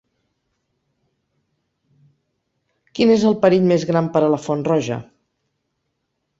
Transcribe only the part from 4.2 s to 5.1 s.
a la Font Roja?